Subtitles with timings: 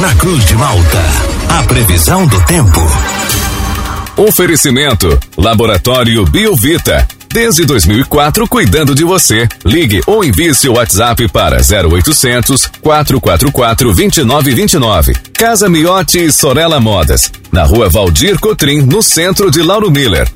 [0.00, 0.98] na Cruz de Malta.
[1.50, 2.80] A previsão do tempo.
[4.16, 7.06] Oferecimento: Laboratório Biovita.
[7.32, 9.46] Desde 2004, cuidando de você.
[9.64, 15.12] Ligue ou envie seu WhatsApp para 0800 444 2929.
[15.34, 17.30] Casa Miotti e Sorella Modas.
[17.52, 20.26] Na rua Valdir Cotrim, no centro de Lauro Miller.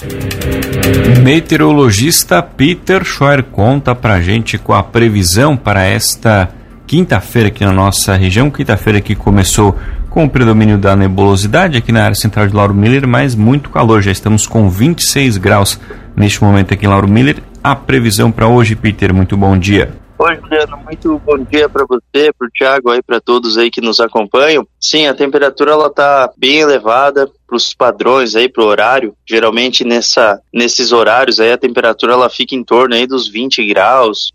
[1.23, 6.51] Meteorologista Peter Scheuer conta pra gente com a previsão para esta
[6.87, 8.51] quinta-feira aqui na nossa região.
[8.51, 9.77] Quinta-feira que começou
[10.11, 14.01] com o predomínio da nebulosidade aqui na área central de Lauro Miller, mas muito calor.
[14.01, 15.81] Já estamos com 26 graus
[16.17, 17.43] neste momento aqui em Lauro Miller.
[17.63, 19.93] A previsão para hoje, Peter, muito bom dia.
[20.17, 23.81] Oi, Juliano, muito bom dia para você, para o Thiago aí, para todos aí que
[23.81, 24.65] nos acompanham.
[24.81, 29.17] Sim, a temperatura ela tá bem elevada para os padrões aí, para o horário.
[29.29, 34.33] Geralmente nessa, nesses horários aí a temperatura ela fica em torno aí dos 20 graus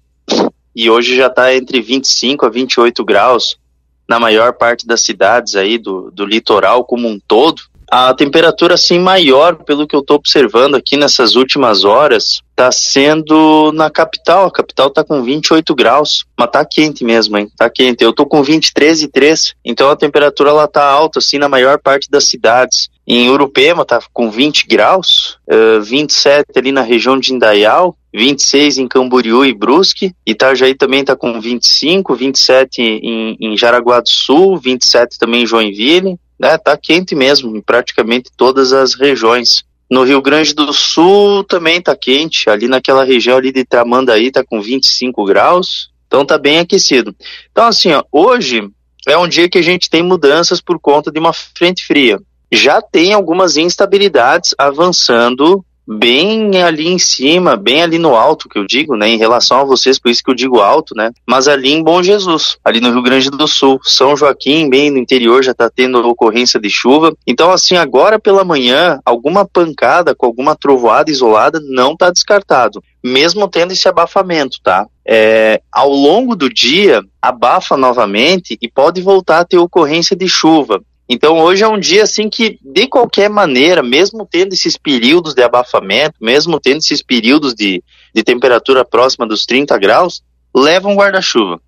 [0.80, 3.58] e hoje já está entre 25 a 28 graus
[4.08, 7.62] na maior parte das cidades aí do, do litoral como um todo.
[7.92, 13.74] A temperatura assim maior, pelo que eu estou observando aqui nessas últimas horas, está sendo
[13.74, 14.46] na capital.
[14.46, 17.52] A capital está com 28 graus, mas tá quente mesmo, hein?
[17.58, 18.02] Tá quente.
[18.02, 22.24] Eu tô com 23,3, então a temperatura ela tá alta assim na maior parte das
[22.24, 22.88] cidades.
[23.12, 28.88] Em Urupema tá com 20 graus, uh, 27 ali na região de Indaial, 26 em
[28.88, 35.18] Camboriú e Brusque, Itajaí também está com 25, 27 em, em Jaraguá do Sul, 27
[35.18, 36.56] também em Joinville, né?
[36.60, 39.64] Tá quente mesmo em praticamente todas as regiões.
[39.90, 44.44] No Rio Grande do Sul também tá quente, ali naquela região ali de Tramandaí tá
[44.44, 47.16] com 25 graus, então tá bem aquecido.
[47.52, 48.70] Então assim, ó, hoje
[49.08, 52.20] é um dia que a gente tem mudanças por conta de uma frente fria.
[52.52, 55.64] Já tem algumas instabilidades avançando
[55.98, 59.64] bem ali em cima, bem ali no alto, que eu digo, né, em relação a
[59.64, 62.92] vocês, por isso que eu digo alto, né, mas ali em Bom Jesus, ali no
[62.92, 67.12] Rio Grande do Sul, São Joaquim, bem no interior, já está tendo ocorrência de chuva.
[67.26, 73.48] Então, assim, agora pela manhã, alguma pancada com alguma trovoada isolada não está descartado, mesmo
[73.48, 74.86] tendo esse abafamento, tá?
[75.04, 80.80] É, ao longo do dia, abafa novamente e pode voltar a ter ocorrência de chuva.
[81.10, 85.42] Então hoje é um dia assim que, de qualquer maneira, mesmo tendo esses períodos de
[85.42, 87.84] abafamento, mesmo tendo esses períodos de,
[88.14, 90.22] de temperatura próxima dos 30 graus,
[90.56, 91.60] leva um guarda-chuva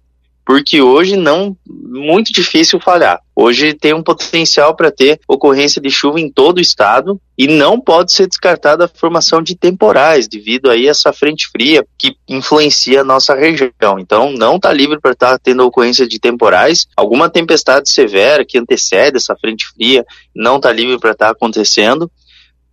[0.51, 3.21] porque hoje não muito difícil falhar.
[3.33, 7.79] Hoje tem um potencial para ter ocorrência de chuva em todo o estado e não
[7.79, 12.99] pode ser descartada a formação de temporais devido aí a essa frente fria que influencia
[12.99, 13.97] a nossa região.
[13.97, 16.85] Então não está livre para estar tá tendo ocorrência de temporais.
[16.97, 20.03] Alguma tempestade severa que antecede essa frente fria
[20.35, 22.11] não está livre para estar tá acontecendo.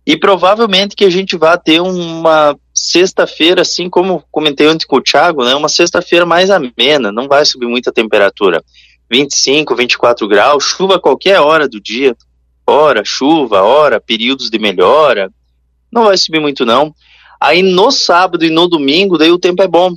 [0.05, 5.01] E provavelmente que a gente vai ter uma sexta-feira, assim como comentei ontem com o
[5.01, 8.63] Thiago, né, uma sexta-feira mais amena, não vai subir muita temperatura.
[9.11, 12.15] 25, 24 graus, chuva a qualquer hora do dia,
[12.65, 15.31] hora chuva, hora períodos de melhora,
[15.91, 16.93] não vai subir muito não.
[17.41, 19.93] Aí no sábado e no domingo, daí o tempo é bom.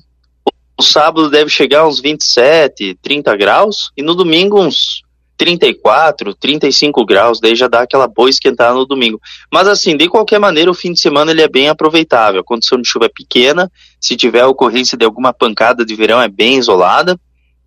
[0.78, 5.02] O sábado deve chegar uns 27, 30 graus e no domingo uns
[5.42, 9.20] 34, 35 graus, daí já dá aquela boa esquentada no domingo.
[9.52, 12.40] Mas assim, de qualquer maneira, o fim de semana ele é bem aproveitável.
[12.40, 13.68] A condição de chuva é pequena,
[14.00, 17.18] se tiver ocorrência de alguma pancada de verão é bem isolada.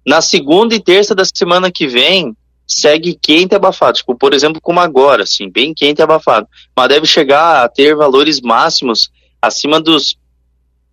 [0.08, 2.34] Na segunda e terça da semana que vem,
[2.66, 6.48] segue quente e abafado, tipo, por exemplo, como agora, assim, bem quente e abafado.
[6.74, 10.16] Mas deve chegar a ter valores máximos acima dos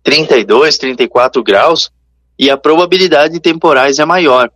[0.03, 1.89] 32, 34 graus
[2.37, 4.51] e a probabilidade de temporais é maior.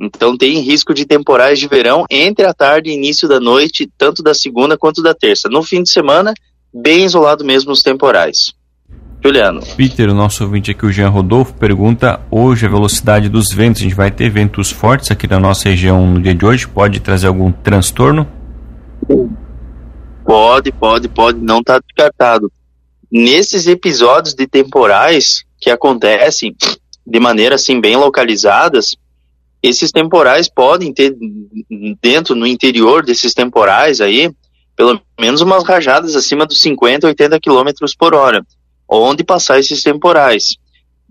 [0.00, 4.22] Então tem risco de temporais de verão entre a tarde e início da noite, tanto
[4.22, 5.48] da segunda quanto da terça.
[5.48, 6.32] No fim de semana,
[6.72, 8.52] bem isolado mesmo os temporais.
[9.22, 9.60] Juliano.
[9.76, 13.80] Peter, o nosso ouvinte aqui, o Jean Rodolfo, pergunta hoje a velocidade dos ventos.
[13.80, 16.68] A gente vai ter ventos fortes aqui na nossa região no dia de hoje.
[16.68, 18.28] Pode trazer algum transtorno?
[20.24, 21.40] Pode, pode, pode.
[21.40, 22.52] Não está descartado.
[23.10, 26.54] Nesses episódios de temporais que acontecem
[27.04, 28.96] de maneira assim bem localizadas,
[29.62, 31.14] esses temporais podem ter
[32.00, 34.30] dentro, no interior desses temporais aí,
[34.76, 38.46] pelo menos umas rajadas acima dos 50, 80 km por hora,
[38.88, 40.56] onde passar esses temporais.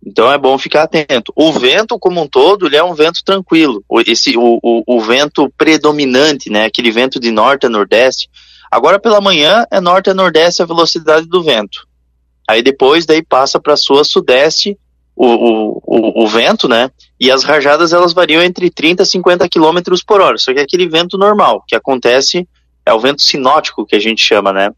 [0.05, 1.33] Então é bom ficar atento.
[1.35, 3.83] O vento como um todo, ele é um vento tranquilo.
[4.05, 6.65] Esse, o, o, o vento predominante, né?
[6.65, 8.29] Aquele vento de norte a nordeste.
[8.71, 11.87] Agora pela manhã é norte a nordeste a velocidade do vento.
[12.47, 14.77] Aí depois daí passa para sul a sudeste
[15.17, 16.91] o, o, o, vento, né?
[17.19, 20.37] E as rajadas elas variam entre 30 e 50 km por hora.
[20.37, 22.47] Só que é aquele vento normal que acontece
[22.85, 24.69] é o vento sinótico que a gente chama, né?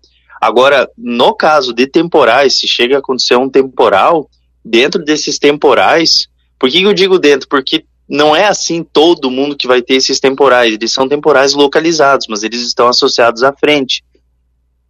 [0.42, 4.30] Agora, no caso de temporais, se chega a acontecer um temporal,
[4.64, 6.28] dentro desses temporais,
[6.58, 7.48] por que eu digo dentro?
[7.48, 12.28] Porque não é assim todo mundo que vai ter esses temporais, eles são temporais localizados,
[12.30, 14.04] mas eles estão associados à frente.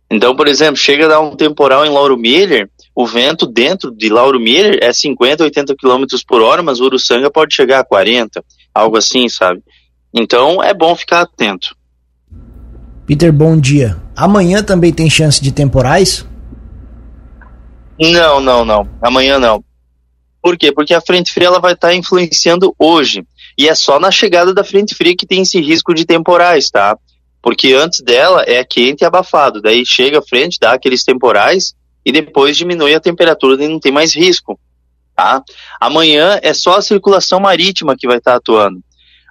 [0.09, 2.69] Então, por exemplo, chega a dar um temporal em Lauro Miller,
[2.99, 7.31] o vento dentro de Lauro Miller é 50, 80 km por hora, mas o Uruçanga
[7.31, 8.43] pode chegar a 40,
[8.75, 9.63] algo assim, sabe?
[10.13, 11.73] Então é bom ficar atento.
[13.05, 13.95] Peter, bom dia.
[14.17, 16.27] Amanhã também tem chance de temporais?
[17.97, 18.89] Não, não, não.
[19.01, 19.63] Amanhã não.
[20.41, 20.69] Por quê?
[20.69, 23.25] Porque a frente fria ela vai estar tá influenciando hoje.
[23.57, 26.97] E é só na chegada da frente fria que tem esse risco de temporais, tá?
[27.41, 29.61] Porque antes dela é quente e abafado.
[29.61, 33.91] Daí chega a frente, dá aqueles temporais e depois diminui a temperatura e não tem
[33.91, 34.59] mais risco.
[35.15, 35.43] Tá?
[35.79, 38.79] Amanhã é só a circulação marítima que vai estar tá atuando.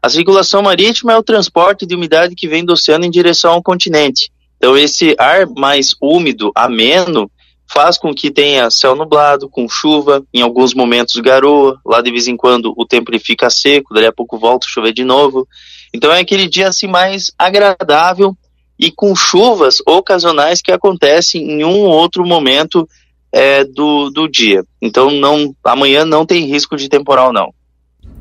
[0.01, 3.63] A circulação marítima é o transporte de umidade que vem do oceano em direção ao
[3.63, 4.31] continente.
[4.57, 7.29] Então, esse ar mais úmido, ameno,
[7.67, 12.29] faz com que tenha céu nublado, com chuva, em alguns momentos garoa, lá de vez
[12.29, 15.49] em quando o tempo ele fica seco, dali a pouco volta a chover de novo.
[15.93, 18.37] Então é aquele dia assim mais agradável
[18.79, 22.89] e com chuvas ocasionais que acontecem em um ou outro momento
[23.33, 24.65] é, do, do dia.
[24.81, 27.53] Então não, amanhã não tem risco de temporal não.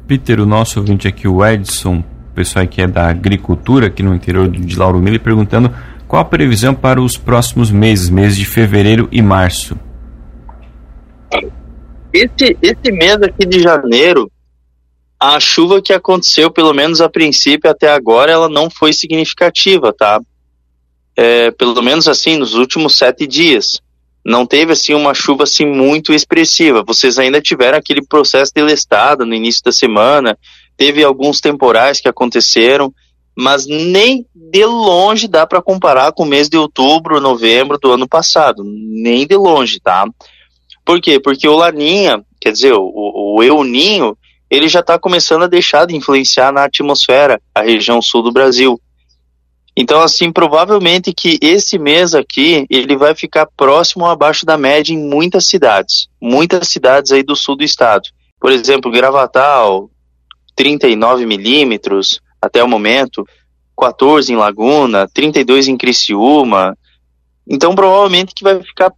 [0.07, 4.47] Peter, o nosso ouvinte aqui, o Edson, pessoal que é da agricultura aqui no interior
[4.47, 5.73] de Lauro Miller, perguntando
[6.07, 9.77] qual a previsão para os próximos meses, meses de fevereiro e março?
[12.13, 14.31] Esse, esse mês aqui de janeiro,
[15.19, 20.21] a chuva que aconteceu, pelo menos a princípio até agora, ela não foi significativa, tá?
[21.17, 23.81] É, pelo menos assim, nos últimos sete dias.
[24.23, 26.83] Não teve assim uma chuva assim muito expressiva.
[26.85, 28.61] Vocês ainda tiveram aquele processo de
[29.25, 30.37] no início da semana.
[30.75, 32.93] Teve alguns temporais que aconteceram
[33.39, 38.07] mas nem de longe dá para comparar com o mês de outubro, novembro do ano
[38.07, 40.05] passado, nem de longe, tá?
[40.83, 41.19] Por quê?
[41.19, 44.17] Porque o Laninha, quer dizer, o, o Euninho,
[44.49, 48.81] ele já está começando a deixar de influenciar na atmosfera a região sul do Brasil.
[49.79, 54.91] Então, assim, provavelmente que esse mês aqui, ele vai ficar próximo ou abaixo da média
[54.91, 56.07] em muitas cidades.
[56.19, 58.09] Muitas cidades aí do sul do estado.
[58.39, 59.87] Por exemplo, Gravatal,
[60.55, 63.23] 39 milímetros, até o momento,
[63.79, 66.75] 14 em Laguna, 32 em Criciúma.
[67.47, 68.91] Então, provavelmente que vai ficar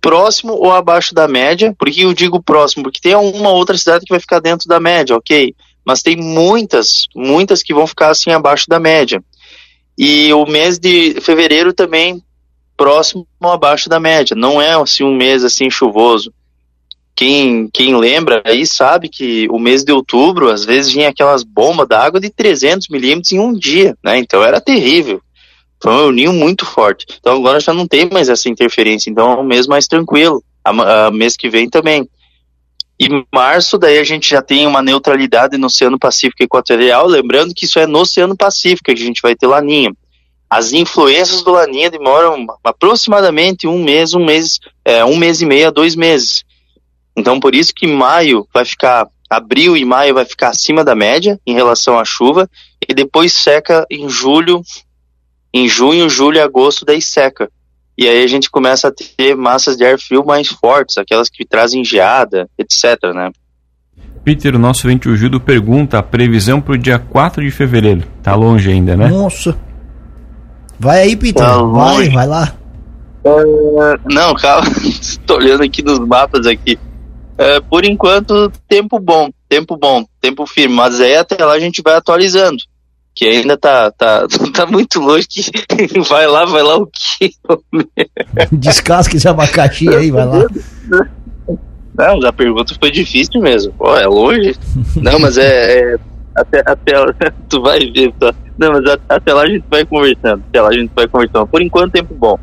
[0.00, 1.72] próximo ou abaixo da média.
[1.78, 2.82] Por que eu digo próximo?
[2.82, 5.54] Porque tem uma outra cidade que vai ficar dentro da média, ok?
[5.84, 9.22] Mas tem muitas, muitas que vão ficar assim abaixo da média.
[9.96, 12.22] E o mês de fevereiro também
[12.76, 14.36] próximo abaixo da média.
[14.36, 16.32] Não é assim um mês assim chuvoso
[17.16, 21.88] quem, quem lembra aí sabe que o mês de outubro, às vezes, vinha aquelas bombas
[21.88, 24.18] d'água de 300 milímetros em um dia, né?
[24.18, 25.22] Então era terrível.
[25.82, 27.06] Foi um ninho muito forte.
[27.18, 29.08] Então agora já não tem mais essa interferência.
[29.08, 30.44] Então é um mês mais tranquilo.
[30.62, 32.06] A, a mês que vem também.
[32.98, 37.66] E março, daí a gente já tem uma neutralidade no Oceano Pacífico Equatorial, lembrando que
[37.66, 39.92] isso é no Oceano Pacífico que a gente vai ter laninha.
[40.48, 45.68] As influências do laninha demoram aproximadamente um mês, um mês, é, um mês e meio
[45.68, 46.44] a dois meses.
[47.14, 51.38] Então, por isso que maio vai ficar, abril e maio vai ficar acima da média
[51.46, 52.48] em relação à chuva,
[52.88, 54.62] e depois seca em julho,
[55.52, 57.50] em junho, julho e agosto, daí seca.
[57.98, 61.46] E aí a gente começa a ter massas de ar frio mais fortes, aquelas que
[61.46, 63.30] trazem geada, etc, né?
[64.22, 68.02] Peter, o nosso ouvinte o Gildo pergunta a previsão para o dia 4 de fevereiro.
[68.22, 69.08] Tá longe ainda, né?
[69.08, 69.56] Nossa.
[70.78, 71.44] Vai aí, Peter.
[71.44, 72.54] Tá vai, vai lá.
[73.24, 74.66] Uh, não, calma.
[74.84, 76.78] Estou olhando aqui nos mapas aqui.
[77.38, 81.82] É, por enquanto, tempo bom, tempo bom, tempo firme, mas aí até lá a gente
[81.82, 82.56] vai atualizando,
[83.16, 85.42] que ainda tá, tá, tá muito longe que
[86.06, 87.30] vai lá, vai lá o quê?
[88.52, 90.46] Descasca esse abacaxi aí, vai lá.
[91.98, 93.72] Não, a pergunta foi difícil mesmo.
[93.72, 94.54] Pô, é longe?
[94.96, 95.96] Não, mas é, é
[96.36, 96.92] até, até
[97.48, 98.34] tu vai ver, tá?
[98.58, 101.46] Não, mas até lá a gente vai conversando, até lá a gente vai conversando.
[101.46, 102.38] Por enquanto, tempo bom.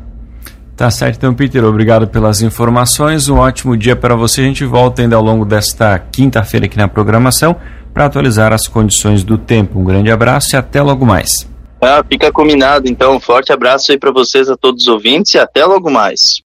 [0.76, 3.28] Tá certo, então, Peter, obrigado pelas informações.
[3.28, 4.40] Um ótimo dia para você.
[4.40, 7.54] A gente volta ainda ao longo desta quinta-feira aqui na programação
[7.94, 9.78] para atualizar as condições do tempo.
[9.78, 11.48] Um grande abraço e até logo mais.
[11.80, 13.16] Ah, fica combinado, então.
[13.16, 16.42] Um forte abraço aí para vocês, a todos os ouvintes, e até logo mais.